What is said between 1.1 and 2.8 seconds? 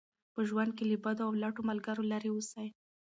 او لټو ملګرو لرې اوسئ.